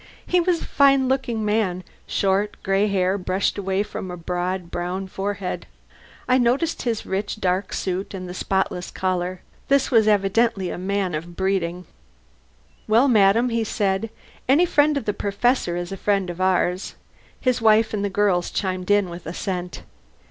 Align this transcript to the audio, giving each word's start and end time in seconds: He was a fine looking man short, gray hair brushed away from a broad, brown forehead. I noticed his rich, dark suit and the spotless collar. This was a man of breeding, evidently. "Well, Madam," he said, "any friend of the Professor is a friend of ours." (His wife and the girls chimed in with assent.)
He 0.25 0.39
was 0.39 0.61
a 0.61 0.65
fine 0.65 1.07
looking 1.07 1.45
man 1.45 1.83
short, 2.07 2.57
gray 2.63 2.87
hair 2.87 3.19
brushed 3.19 3.59
away 3.59 3.83
from 3.83 4.09
a 4.09 4.17
broad, 4.17 4.71
brown 4.71 5.07
forehead. 5.07 5.67
I 6.27 6.39
noticed 6.39 6.81
his 6.81 7.05
rich, 7.05 7.39
dark 7.39 7.71
suit 7.71 8.15
and 8.15 8.27
the 8.27 8.33
spotless 8.33 8.89
collar. 8.89 9.41
This 9.67 9.91
was 9.91 10.07
a 10.07 10.17
man 10.17 11.13
of 11.13 11.35
breeding, 11.35 11.75
evidently. 11.75 11.85
"Well, 12.87 13.07
Madam," 13.09 13.49
he 13.49 13.63
said, 13.63 14.09
"any 14.49 14.65
friend 14.65 14.97
of 14.97 15.05
the 15.05 15.13
Professor 15.13 15.77
is 15.77 15.91
a 15.91 15.97
friend 15.97 16.31
of 16.31 16.41
ours." 16.41 16.95
(His 17.39 17.61
wife 17.61 17.93
and 17.93 18.03
the 18.03 18.09
girls 18.09 18.49
chimed 18.49 18.89
in 18.89 19.07
with 19.07 19.27
assent.) 19.27 19.83